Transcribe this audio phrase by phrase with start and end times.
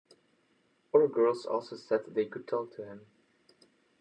[0.95, 3.05] Other girls also said they could talk to him.